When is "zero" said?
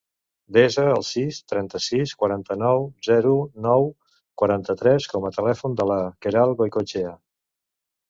3.09-3.35